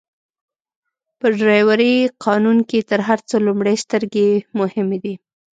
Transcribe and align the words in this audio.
په 1.19 1.27
ډرایورۍ 1.37 1.95
قانون 2.25 2.57
کي 2.69 2.79
تر 2.89 2.99
هر 3.07 3.19
څه 3.29 3.35
لومړئ 3.45 3.75
سترګي 3.85 4.29
مهمه 4.59 4.97
دي. 5.03 5.13